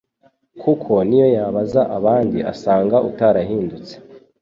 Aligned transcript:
kuko 0.61 0.91
niyo 1.07 1.27
yabaza 1.37 1.81
abandi 1.97 2.37
asanga 2.51 2.97
utarahindutse 3.09 3.93